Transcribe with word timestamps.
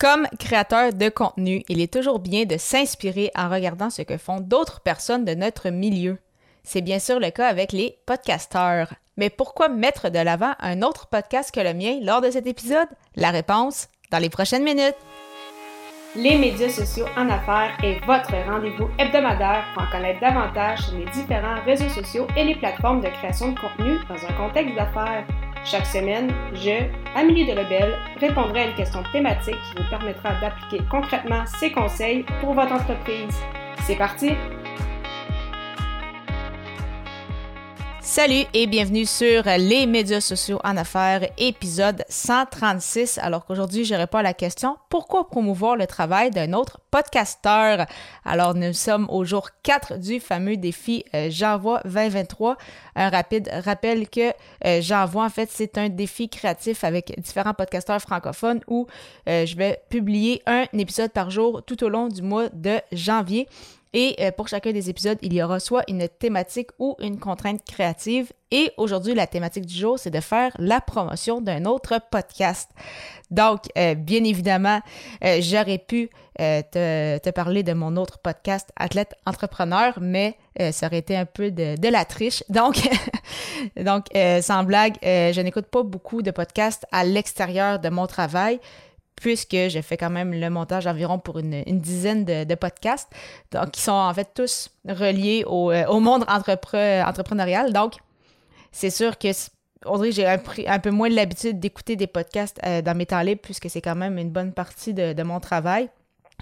Comme 0.00 0.26
créateur 0.38 0.94
de 0.94 1.10
contenu, 1.10 1.62
il 1.68 1.78
est 1.78 1.92
toujours 1.92 2.20
bien 2.20 2.46
de 2.46 2.56
s'inspirer 2.56 3.30
en 3.36 3.50
regardant 3.50 3.90
ce 3.90 4.00
que 4.00 4.16
font 4.16 4.40
d'autres 4.40 4.80
personnes 4.80 5.26
de 5.26 5.34
notre 5.34 5.68
milieu. 5.68 6.16
C'est 6.62 6.80
bien 6.80 6.98
sûr 6.98 7.20
le 7.20 7.28
cas 7.28 7.46
avec 7.46 7.72
les 7.72 7.98
podcasteurs. 8.06 8.94
Mais 9.18 9.28
pourquoi 9.28 9.68
mettre 9.68 10.08
de 10.08 10.18
l'avant 10.18 10.54
un 10.58 10.80
autre 10.80 11.08
podcast 11.08 11.54
que 11.54 11.60
le 11.60 11.74
mien 11.74 11.98
lors 12.00 12.22
de 12.22 12.30
cet 12.30 12.46
épisode? 12.46 12.88
La 13.14 13.30
réponse 13.30 13.88
dans 14.10 14.18
les 14.18 14.30
prochaines 14.30 14.64
minutes. 14.64 14.96
Les 16.16 16.38
médias 16.38 16.70
sociaux 16.70 17.06
en 17.18 17.28
affaires 17.28 17.76
est 17.82 18.02
votre 18.06 18.32
rendez-vous 18.50 18.88
hebdomadaire 18.98 19.66
pour 19.74 19.82
en 19.82 19.90
connaître 19.90 20.20
davantage 20.20 20.78
sur 20.78 20.96
les 20.96 21.10
différents 21.10 21.62
réseaux 21.66 21.90
sociaux 21.90 22.26
et 22.38 22.44
les 22.44 22.54
plateformes 22.54 23.02
de 23.02 23.08
création 23.08 23.52
de 23.52 23.60
contenu 23.60 23.98
dans 24.08 24.26
un 24.26 24.32
contexte 24.32 24.74
d'affaires. 24.74 25.26
Chaque 25.64 25.86
semaine, 25.86 26.32
je, 26.54 26.86
Amélie 27.14 27.46
Delebel, 27.46 27.94
répondrai 28.18 28.60
à 28.60 28.66
une 28.68 28.74
question 28.74 29.02
thématique 29.12 29.54
qui 29.54 29.82
vous 29.82 29.88
permettra 29.90 30.32
d'appliquer 30.40 30.82
concrètement 30.90 31.44
ces 31.46 31.70
conseils 31.70 32.24
pour 32.40 32.54
votre 32.54 32.72
entreprise. 32.72 33.36
C'est 33.86 33.96
parti! 33.96 34.32
Salut 38.02 38.44
et 38.54 38.66
bienvenue 38.66 39.04
sur 39.04 39.42
les 39.44 39.84
médias 39.84 40.22
sociaux 40.22 40.58
en 40.64 40.78
affaires, 40.78 41.28
épisode 41.36 42.02
136. 42.08 43.18
Alors 43.18 43.44
qu'aujourd'hui, 43.44 43.84
je 43.84 43.94
réponds 43.94 44.18
à 44.18 44.22
la 44.22 44.32
question 44.32 44.78
pourquoi 44.88 45.28
promouvoir 45.28 45.76
le 45.76 45.86
travail 45.86 46.30
d'un 46.30 46.54
autre 46.54 46.80
podcasteur? 46.90 47.84
Alors, 48.24 48.54
nous 48.54 48.72
sommes 48.72 49.06
au 49.10 49.24
jour 49.24 49.50
4 49.62 49.98
du 49.98 50.18
fameux 50.18 50.56
défi 50.56 51.04
euh, 51.14 51.28
J'envoie 51.30 51.82
2023. 51.84 52.56
Un 52.96 53.10
rapide 53.10 53.50
rappel 53.64 54.08
que 54.08 54.32
euh, 54.64 54.80
J'envoie, 54.80 55.26
en 55.26 55.30
fait, 55.30 55.50
c'est 55.52 55.76
un 55.76 55.90
défi 55.90 56.30
créatif 56.30 56.84
avec 56.84 57.14
différents 57.20 57.54
podcasteurs 57.54 58.00
francophones 58.00 58.60
où 58.66 58.86
euh, 59.28 59.44
je 59.44 59.56
vais 59.56 59.82
publier 59.90 60.42
un 60.46 60.64
épisode 60.72 61.12
par 61.12 61.30
jour 61.30 61.62
tout 61.66 61.84
au 61.84 61.90
long 61.90 62.08
du 62.08 62.22
mois 62.22 62.48
de 62.48 62.80
janvier. 62.92 63.46
Et 63.92 64.16
euh, 64.20 64.30
pour 64.30 64.46
chacun 64.46 64.72
des 64.72 64.88
épisodes, 64.88 65.18
il 65.20 65.32
y 65.32 65.42
aura 65.42 65.58
soit 65.58 65.82
une 65.88 66.08
thématique 66.08 66.70
ou 66.78 66.94
une 67.00 67.18
contrainte 67.18 67.64
créative. 67.64 68.32
Et 68.52 68.70
aujourd'hui, 68.76 69.14
la 69.14 69.26
thématique 69.26 69.66
du 69.66 69.74
jour, 69.74 69.98
c'est 69.98 70.10
de 70.10 70.20
faire 70.20 70.52
la 70.58 70.80
promotion 70.80 71.40
d'un 71.40 71.64
autre 71.64 72.00
podcast. 72.10 72.70
Donc, 73.30 73.62
euh, 73.76 73.94
bien 73.94 74.22
évidemment, 74.22 74.80
euh, 75.24 75.38
j'aurais 75.40 75.78
pu 75.78 76.08
te, 76.38 77.30
parler 77.32 77.62
de 77.62 77.74
mon 77.74 77.96
autre 77.96 78.18
podcast, 78.18 78.70
Athlète 78.76 79.14
Entrepreneur, 79.26 79.98
mais 80.00 80.38
ça 80.70 80.86
aurait 80.86 80.98
été 80.98 81.14
un 81.14 81.26
peu 81.26 81.50
de, 81.50 81.88
la 81.88 82.06
triche. 82.06 82.42
Donc 82.48 82.76
sans 84.40 84.64
blague, 84.64 84.96
je 85.02 85.38
n'écoute 85.42 85.66
pas 85.66 85.82
beaucoup 85.82 86.22
de 86.22 86.30
podcasts 86.30 86.86
à 86.92 87.04
l'extérieur 87.04 87.78
de 87.78 87.90
mon 87.90 88.06
travail 88.06 88.58
puisque 89.16 89.52
j'ai 89.52 89.82
fait 89.82 89.96
quand 89.96 90.10
même 90.10 90.32
le 90.32 90.50
montage 90.50 90.86
environ 90.86 91.18
pour 91.18 91.38
une, 91.38 91.62
dizaine 91.66 92.24
de, 92.24 92.54
podcasts, 92.54 93.08
donc 93.52 93.72
qui 93.72 93.82
sont 93.82 93.92
en 93.92 94.12
fait 94.14 94.28
tous 94.34 94.70
reliés 94.88 95.44
au, 95.46 95.70
euh, 95.70 96.00
monde 96.00 96.24
entrepreneurial. 96.28 97.72
Donc, 97.72 97.94
c'est 98.72 98.90
sûr 98.90 99.18
que 99.18 99.28
Audrey, 99.86 100.12
j'ai 100.12 100.26
un, 100.26 100.78
peu 100.78 100.90
moins 100.90 101.08
l'habitude 101.08 101.58
d'écouter 101.58 101.96
des 101.96 102.06
podcasts 102.06 102.60
euh, 102.66 102.82
dans 102.82 102.96
mes 102.96 103.06
temps 103.06 103.22
libres, 103.22 103.40
puisque 103.42 103.70
c'est 103.70 103.80
quand 103.80 103.96
même 103.96 104.18
une 104.18 104.30
bonne 104.30 104.52
partie 104.52 104.94
de 104.94 105.22
mon 105.22 105.40
travail 105.40 105.88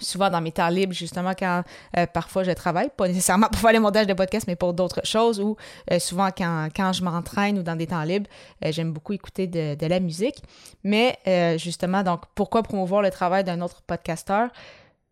souvent 0.01 0.31
dans 0.31 0.41
mes 0.41 0.53
temps 0.53 0.69
libres, 0.69 0.93
justement, 0.93 1.33
quand 1.39 1.63
euh, 1.97 2.07
parfois 2.07 2.45
je 2.45 2.51
travaille, 2.53 2.91
pas 2.97 3.09
nécessairement 3.09 3.49
pour 3.53 3.61
faire 3.61 3.73
les 3.73 3.79
montages 3.79 4.07
de 4.07 4.15
podcast, 4.15 4.47
mais 4.47 4.57
pour 4.57 4.75
d'autres 4.75 5.05
choses, 5.05 5.41
ou 5.41 5.57
euh, 5.91 5.99
souvent 5.99 6.31
quand, 6.37 6.69
quand 6.75 6.93
je 6.93 7.03
m'entraîne 7.03 7.59
ou 7.59 7.63
dans 7.63 7.77
des 7.77 7.87
temps 7.87 8.03
libres, 8.03 8.29
euh, 8.65 8.73
j'aime 8.73 8.93
beaucoup 8.93 9.13
écouter 9.13 9.47
de, 9.47 9.75
de, 9.75 9.87
la 9.87 10.01
musique. 10.01 10.43
Mais 10.85 11.19
justement, 11.59 12.03
donc, 12.03 12.23
pourquoi 12.35 12.63
promouvoir 12.63 13.03
le 13.03 13.11
travail 13.11 13.45
d'un 13.45 13.61
autre 13.61 13.83
podcasteur? 13.83 14.51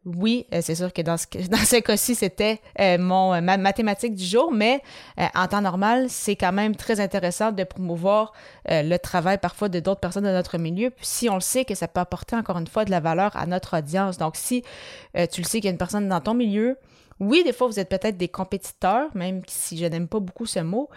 Oui, 0.07 0.47
euh, 0.55 0.61
c'est 0.62 0.77
sûr 0.77 0.93
que 0.93 1.03
dans 1.03 1.17
ce, 1.17 1.81
cas-ci, 1.81 2.15
c'était 2.15 2.61
euh, 2.81 2.97
mon 2.97 3.35
euh, 3.35 3.41
ma 3.41 3.57
mathématique 3.57 4.15
du 4.15 4.25
jour, 4.25 4.53
mais 4.53 4.81
en 5.35 5.48
temps 5.48 5.61
normal, 5.61 6.07
c'est 6.09 6.36
quand 6.36 6.53
même 6.53 6.77
très 6.77 7.01
intéressant 7.01 7.51
de 7.51 7.64
promouvoir 7.64 8.33
le 8.69 8.97
travail 8.98 9.39
parfois 9.39 9.69
de 9.69 9.80
d'autres 9.80 10.01
personnes 10.01 10.25
de 10.25 10.30
notre 10.30 10.58
milieu, 10.58 10.92
si 11.01 11.29
on 11.29 11.35
le 11.35 11.41
sait 11.41 11.64
que 11.64 11.75
ça 11.75 11.89
peut 11.89 12.01
apporter 12.01 12.36
encore 12.36 12.58
une 12.58 12.67
fois 12.67 12.85
de 12.85 12.91
la 12.91 13.01
valeur 13.01 13.36
à 13.36 13.47
notre 13.47 13.79
audience. 13.79 14.19
Donc, 14.19 14.36
si 14.36 14.63
tu 15.33 15.41
le 15.41 15.47
sais 15.47 15.58
qu'il 15.58 15.64
y 15.64 15.69
a 15.69 15.70
une 15.70 15.79
personne 15.79 16.09
dans 16.09 16.20
ton 16.20 16.35
milieu, 16.35 16.79
oui, 17.19 17.42
des 17.45 17.53
fois, 17.53 17.67
vous 17.67 17.80
êtes 17.80 17.89
peut-être 17.89 18.17
des 18.17 18.29
compétiteurs, 18.29 19.09
même 19.14 19.42
si 19.47 19.79
je 19.79 19.86
n'aime 19.86 20.07
pas 20.07 20.20
beaucoup 20.20 20.47
ce 20.47 20.61
mot, 20.61 20.91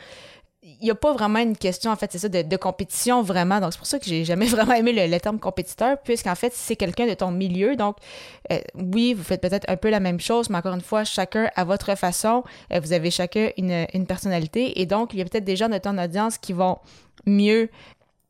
il 0.62 0.78
n'y 0.84 0.92
a 0.92 0.96
pas 0.96 1.14
vraiment 1.14 1.40
une 1.40 1.56
question, 1.56 1.90
en 1.90 1.96
fait, 1.96 2.12
c'est 2.12 2.18
ça, 2.18 2.28
de, 2.28 2.58
compétition 2.58 3.22
vraiment. 3.22 3.62
Donc, 3.62 3.72
c'est 3.72 3.78
pour 3.78 3.88
ça 3.88 3.98
que 3.98 4.06
j'ai 4.06 4.26
jamais 4.26 4.46
vraiment 4.48 4.74
aimé 4.74 5.08
le, 5.08 5.20
terme 5.20 5.40
compétiteur, 5.40 5.98
puisqu'en 6.04 6.36
fait, 6.36 6.54
c'est 6.54 6.76
quelqu'un 6.76 7.08
de 7.08 7.14
ton 7.14 7.32
milieu. 7.32 7.76
Donc, 7.78 7.96
euh, 8.52 8.60
oui, 8.76 9.14
vous 9.14 9.24
faites 9.24 9.42
peut-être 9.42 9.70
un 9.70 9.78
peu 9.78 9.90
la 9.90 10.02
même 10.02 10.20
chose, 10.20 10.50
mais 10.50 10.58
encore 10.58 10.74
une 10.74 10.82
fois, 10.82 11.06
chacun 11.06 11.50
à 11.56 11.64
votre 11.64 11.96
façon. 11.96 12.44
Euh, 12.74 12.80
vous 12.82 12.92
avez 12.92 13.10
chacun 13.10 13.50
une, 13.58 13.88
une 13.94 14.06
personnalité. 14.06 14.82
Et 14.82 14.86
donc, 14.86 15.14
il 15.14 15.20
y 15.20 15.22
a 15.22 15.26
peut-être 15.26 15.46
des 15.46 15.56
gens 15.56 15.70
de 15.70 15.78
ton 15.78 15.98
audience 15.98 16.38
qui 16.38 16.52
vont 16.52 16.78
mieux 17.26 17.70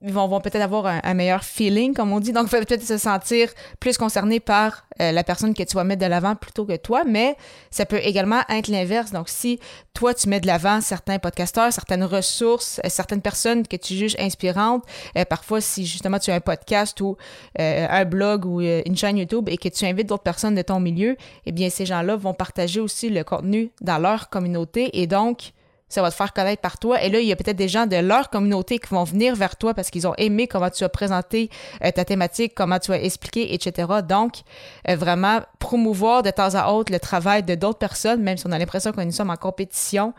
ils 0.01 0.13
vont, 0.13 0.27
vont 0.27 0.39
peut-être 0.39 0.61
avoir 0.61 0.85
un, 0.85 1.13
meilleur 1.13 1.43
feeling, 1.43 1.93
comme 1.93 2.13
on 2.13 2.21
dit. 2.21 2.31
Donc, 2.31 2.49
peut-être 2.49 2.83
se 2.83 2.97
sentir 2.97 3.49
plus 3.81 3.97
concerné 3.97 4.39
par 4.39 4.85
euh, 5.01 5.11
la 5.11 5.25
personne 5.25 5.53
que 5.53 5.63
tu 5.63 5.75
vas 5.75 5.83
mettre 5.83 6.01
de 6.01 6.05
l'avant 6.05 6.35
plutôt 6.35 6.65
que 6.65 6.77
toi, 6.77 7.03
mais 7.05 7.35
ça 7.69 7.85
peut 7.85 7.99
également 8.01 8.41
être 8.47 8.69
l'inverse. 8.69 9.11
Donc, 9.11 9.27
si 9.27 9.59
toi, 9.93 10.13
tu 10.13 10.29
mets 10.29 10.39
de 10.39 10.47
l'avant 10.47 10.79
certains 10.79 11.19
podcasteurs, 11.19 11.73
certaines 11.73 12.05
ressources, 12.05 12.79
euh, 12.85 12.89
certaines 12.89 13.21
personnes 13.21 13.67
que 13.67 13.75
tu 13.75 13.93
juges 13.93 14.15
inspirantes, 14.19 14.85
euh, 15.17 15.25
parfois, 15.25 15.59
si 15.59 15.85
justement 15.85 16.17
tu 16.17 16.31
as 16.31 16.35
un 16.35 16.39
podcast 16.39 17.01
ou 17.01 17.17
un 17.57 18.05
blog 18.05 18.45
ou 18.45 18.61
une 18.61 18.95
chaîne 18.95 19.17
YouTube 19.17 19.49
et 19.49 19.57
que 19.57 19.67
tu 19.67 19.85
invites 19.85 20.07
d'autres 20.07 20.23
personnes 20.23 20.55
de 20.55 20.61
ton 20.61 20.79
milieu, 20.79 21.17
eh 21.45 21.51
bien, 21.51 21.69
ces 21.69 21.85
gens-là 21.85 22.15
vont 22.15 22.33
partager 22.33 22.79
aussi 22.79 23.09
le 23.09 23.23
contenu 23.23 23.71
dans 23.81 23.97
leur 23.97 24.29
communauté 24.29 25.01
et 25.01 25.07
donc, 25.07 25.51
ça 25.89 26.01
va 26.01 26.11
te 26.11 26.15
faire 26.15 26.33
connaître 26.33 26.61
par 26.61 26.77
toi. 26.77 27.01
Et 27.03 27.09
là, 27.09 27.19
il 27.19 27.27
y 27.27 27.31
a 27.31 27.35
peut-être 27.35 27.57
des 27.57 27.67
gens 27.67 27.87
de 27.87 27.97
leur 27.97 28.29
communauté 28.29 28.77
qui 28.79 28.89
vont 28.89 29.03
venir 29.03 29.35
vers 29.35 29.55
toi 29.55 29.73
parce 29.73 29.89
qu'ils 29.89 30.07
ont 30.07 30.15
aimé 30.17 30.47
comment 30.47 30.69
tu 30.69 30.83
as 30.83 30.89
présenté 30.89 31.49
euh, 31.83 31.91
ta 31.91 32.05
thématique, 32.05 32.53
comment 32.55 32.79
tu 32.79 32.91
as 32.91 33.01
expliqué, 33.03 33.53
etc. 33.53 33.87
Donc, 34.07 34.41
euh, 34.87 34.95
vraiment 34.95 35.41
promouvoir 35.57 36.23
de 36.23 36.29
temps 36.29 36.53
à 36.53 36.71
autre 36.71 36.93
le 36.93 36.99
travail 36.99 37.43
de 37.43 37.55
d'autres 37.55 37.79
personnes, 37.79 38.21
même 38.21 38.37
si 38.37 38.45
on 38.47 38.51
a 38.51 38.59
l'impression 38.59 38.91
que 38.91 39.01
nous 39.01 39.11
sommes 39.11 39.31
en 39.31 39.35
compétition, 39.35 40.13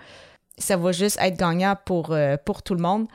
ça 0.59 0.77
va 0.77 0.93
juste 0.93 1.19
être 1.21 1.39
gagnant 1.39 1.77
pour, 1.85 2.11
euh, 2.11 2.37
pour 2.45 2.63
tout 2.63 2.75
le 2.75 2.83
monde. 2.83 3.07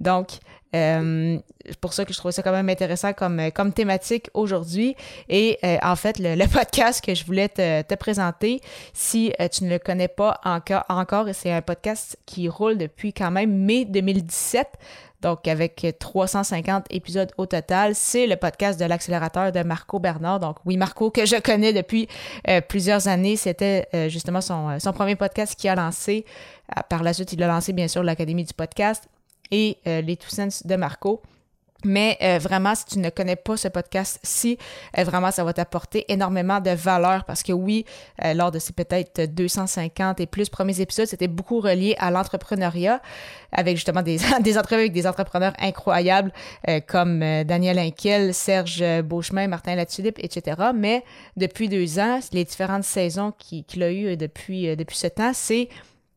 Donc, 0.00 0.38
euh, 0.74 1.38
c'est 1.64 1.78
pour 1.78 1.92
ça 1.92 2.04
que 2.04 2.12
je 2.12 2.18
trouve 2.18 2.32
ça 2.32 2.42
quand 2.42 2.52
même 2.52 2.68
intéressant 2.68 3.12
comme, 3.12 3.38
euh, 3.38 3.50
comme 3.50 3.72
thématique 3.72 4.28
aujourd'hui. 4.34 4.96
Et 5.28 5.58
euh, 5.64 5.76
en 5.82 5.96
fait, 5.96 6.18
le, 6.18 6.46
podcast 6.52 7.04
que 7.04 7.14
je 7.14 7.24
voulais 7.24 7.48
te, 7.48 7.82
te 7.82 7.94
présenter, 7.94 8.60
si 8.92 9.32
tu 9.52 9.64
ne 9.64 9.70
le 9.70 9.78
connais 9.78 10.08
pas 10.08 10.40
encore, 10.44 10.84
encore 10.88 11.26
c'est 11.32 11.52
un 11.52 11.62
podcast 11.62 12.18
qui 12.26 12.48
roule 12.48 12.76
depuis 12.76 13.12
quand 13.12 13.30
même 13.30 13.52
mai 13.52 13.84
2017. 13.84 14.68
Donc, 15.22 15.48
avec 15.48 15.86
350 15.98 16.84
épisodes 16.90 17.32
au 17.38 17.46
total, 17.46 17.94
c'est 17.94 18.26
le 18.26 18.36
podcast 18.36 18.78
de 18.78 18.84
l'accélérateur 18.84 19.52
de 19.52 19.62
Marco 19.62 19.98
Bernard. 19.98 20.38
Donc, 20.38 20.56
oui, 20.66 20.76
Marco, 20.76 21.10
que 21.10 21.24
je 21.24 21.36
connais 21.40 21.72
depuis 21.72 22.08
plusieurs 22.68 23.08
années, 23.08 23.36
c'était 23.36 23.88
justement 24.10 24.42
son, 24.42 24.78
son 24.78 24.92
premier 24.92 25.16
podcast 25.16 25.58
qu'il 25.58 25.70
a 25.70 25.76
lancé. 25.76 26.26
par 26.90 27.02
la 27.02 27.14
suite, 27.14 27.32
il 27.32 27.42
a 27.42 27.46
lancé, 27.46 27.72
bien 27.72 27.88
sûr, 27.88 28.02
l'Académie 28.02 28.44
du 28.44 28.52
podcast 28.52 29.08
et 29.50 29.78
euh, 29.86 30.00
les 30.00 30.16
Two 30.16 30.28
de 30.64 30.76
Marco. 30.76 31.22
Mais 31.86 32.16
euh, 32.22 32.38
vraiment, 32.38 32.74
si 32.74 32.86
tu 32.86 32.98
ne 32.98 33.10
connais 33.10 33.36
pas 33.36 33.58
ce 33.58 33.68
podcast-ci, 33.68 34.56
euh, 34.96 35.04
vraiment, 35.04 35.30
ça 35.30 35.44
va 35.44 35.52
t'apporter 35.52 36.10
énormément 36.10 36.58
de 36.58 36.70
valeur 36.70 37.24
parce 37.24 37.42
que 37.42 37.52
oui, 37.52 37.84
lors 38.34 38.50
de 38.50 38.58
ces 38.58 38.72
peut-être 38.72 39.34
250 39.34 40.18
et 40.18 40.26
plus 40.26 40.48
premiers 40.48 40.80
épisodes, 40.80 41.06
c'était 41.06 41.28
beaucoup 41.28 41.60
relié 41.60 41.94
à 41.98 42.10
l'entrepreneuriat 42.10 43.02
avec 43.52 43.76
justement 43.76 44.00
des, 44.00 44.16
des 44.40 44.56
entrevues 44.56 44.80
avec 44.80 44.92
des 44.92 45.06
entrepreneurs 45.06 45.52
incroyables 45.58 46.32
comme 46.86 47.20
Daniel 47.20 47.78
Inkel, 47.78 48.32
Serge 48.32 48.82
Beauchemin, 49.02 49.46
Martin 49.48 49.74
Latulippe, 49.74 50.18
etc. 50.20 50.70
Mais 50.74 51.04
depuis 51.36 51.68
deux 51.68 51.98
ans, 51.98 52.18
les 52.32 52.44
différentes 52.44 52.84
saisons 52.84 53.34
qu'il 53.38 53.82
a 53.82 53.92
eues 53.92 54.16
depuis, 54.16 54.74
depuis 54.74 54.96
ce 54.96 55.08
temps, 55.08 55.32
c'est 55.34 55.68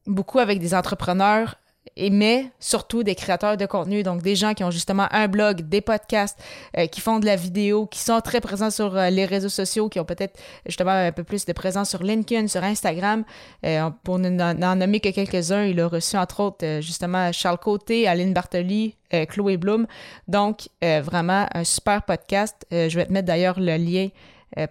beaucoup 0.08 0.40
avec 0.40 0.60
des 0.60 0.74
entrepreneurs 0.74 1.56
et 1.98 2.10
mais 2.10 2.52
surtout 2.60 3.04
des 3.04 3.16
créateurs 3.16 3.58
de 3.58 3.66
contenu, 3.66 4.04
donc 4.04 4.22
des 4.22 4.36
gens 4.36 4.54
qui 4.54 4.64
ont 4.64 4.72
justement 4.72 5.08
un 5.12 5.28
blog, 5.28 5.62
des 5.62 5.82
podcasts, 5.82 6.40
euh, 6.78 6.86
qui 6.86 7.02
font 7.02 7.20
de 7.20 7.26
la 7.26 7.36
vidéo, 7.36 7.88
qui 7.88 8.00
sont 8.00 8.22
très 8.22 8.40
présents 8.40 8.70
sur 8.70 8.96
euh, 8.96 9.10
les 9.10 9.26
réseaux 9.26 9.50
sociaux, 9.50 9.90
qui 9.90 10.00
ont 10.00 10.06
peut-être 10.06 10.40
justement 10.66 10.92
un 10.92 11.12
peu 11.12 11.24
plus 11.24 11.46
de 11.46 11.54
présence 11.54 11.90
sur 11.90 12.04
LinkedIn, 12.04 12.48
sur 12.48 12.64
Instagram. 12.64 13.24
Euh, 13.66 13.90
pour 14.04 14.20
n'en 14.20 14.76
nommer 14.76 15.00
que 15.00 15.10
quelques-uns, 15.10 15.66
il 15.66 15.80
a 15.82 15.88
reçu 15.88 16.18
entre 16.18 16.40
autres 16.42 16.80
justement 16.82 17.32
Charles 17.32 17.58
Côté, 17.58 18.08
Aline 18.08 18.34
Bartoli, 18.34 18.96
Chloé 19.30 19.58
Bloom. 19.58 19.88
Donc 20.28 20.68
vraiment 20.82 21.48
un 21.54 21.64
super 21.64 22.04
podcast. 22.04 22.66
je 22.72 22.96
vais 22.96 23.06
te 23.06 23.12
mettre 23.12 23.28
d'ailleurs 23.28 23.60
le 23.60 23.78
lien 23.78 24.10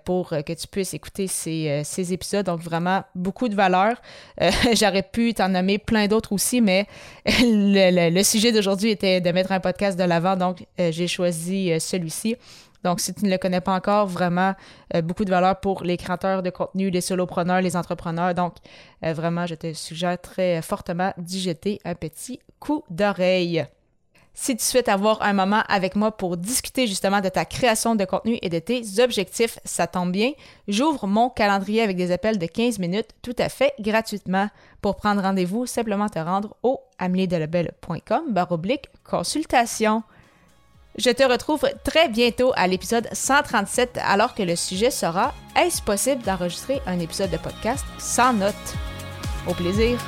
pour 0.04 0.32
euh, 0.32 0.42
que 0.42 0.52
tu 0.52 0.66
puisses 0.66 0.94
écouter 0.94 1.26
ces, 1.26 1.68
euh, 1.68 1.80
ces 1.84 2.12
épisodes. 2.12 2.46
Donc, 2.46 2.60
vraiment, 2.60 3.04
beaucoup 3.14 3.48
de 3.48 3.54
valeur. 3.54 4.00
J'aurais 4.74 5.02
pu 5.02 5.34
t'en 5.34 5.48
nommer 5.48 5.78
plein 5.78 6.06
d'autres 6.06 6.32
aussi, 6.32 6.60
mais 6.60 6.86
le, 7.26 8.22
sujet 8.22 8.52
d'aujourd'hui 8.52 8.90
était 8.90 9.20
de 9.20 9.30
mettre 9.30 9.52
un 9.52 9.60
podcast 9.60 9.98
de 9.98 10.04
l'avant, 10.04 10.36
donc 10.36 10.64
j'ai 10.78 11.06
choisi 11.06 11.78
celui-ci. 11.78 12.36
Donc, 12.86 13.00
si 13.00 13.12
tu 13.12 13.24
ne 13.24 13.30
le 13.32 13.36
connais 13.36 13.60
pas 13.60 13.74
encore, 13.74 14.06
vraiment 14.06 14.54
euh, 14.94 15.02
beaucoup 15.02 15.24
de 15.24 15.30
valeur 15.30 15.58
pour 15.58 15.82
les 15.82 15.96
créateurs 15.96 16.44
de 16.44 16.50
contenu, 16.50 16.88
les 16.88 17.00
solopreneurs, 17.00 17.60
les 17.60 17.76
entrepreneurs. 17.76 18.32
Donc, 18.32 18.54
euh, 19.04 19.12
vraiment, 19.12 19.44
je 19.44 19.56
te 19.56 19.72
suggère 19.72 20.20
très 20.20 20.62
fortement 20.62 21.12
d'y 21.18 21.40
jeter 21.40 21.80
un 21.84 21.96
petit 21.96 22.38
coup 22.60 22.84
d'oreille. 22.88 23.66
Si 24.38 24.54
tu 24.54 24.62
souhaites 24.62 24.90
avoir 24.90 25.22
un 25.22 25.32
moment 25.32 25.62
avec 25.66 25.96
moi 25.96 26.14
pour 26.14 26.36
discuter 26.36 26.86
justement 26.86 27.22
de 27.22 27.30
ta 27.30 27.46
création 27.46 27.94
de 27.94 28.04
contenu 28.04 28.38
et 28.42 28.50
de 28.50 28.58
tes 28.58 29.00
objectifs, 29.00 29.58
ça 29.64 29.86
tombe 29.86 30.12
bien. 30.12 30.32
J'ouvre 30.68 31.06
mon 31.06 31.30
calendrier 31.30 31.80
avec 31.80 31.96
des 31.96 32.12
appels 32.12 32.38
de 32.38 32.44
15 32.44 32.78
minutes 32.78 33.08
tout 33.22 33.34
à 33.38 33.48
fait 33.48 33.72
gratuitement. 33.80 34.50
Pour 34.82 34.96
prendre 34.96 35.22
rendez-vous, 35.22 35.64
simplement 35.64 36.10
te 36.10 36.18
rendre 36.18 36.54
au 36.62 36.80
ameliedelabel.com 36.98 38.24
baroblique 38.28 38.90
consultation. 39.04 40.02
Je 40.98 41.10
te 41.10 41.24
retrouve 41.24 41.66
très 41.82 42.10
bientôt 42.10 42.52
à 42.56 42.66
l'épisode 42.66 43.08
137 43.10 43.98
alors 44.02 44.34
que 44.34 44.42
le 44.42 44.54
sujet 44.54 44.90
sera 44.90 45.32
Est-ce 45.56 45.80
possible 45.80 46.22
d'enregistrer 46.22 46.82
un 46.86 47.00
épisode 47.00 47.30
de 47.30 47.38
podcast 47.38 47.86
sans 47.98 48.34
notes? 48.34 48.54
Au 49.48 49.54
plaisir! 49.54 49.98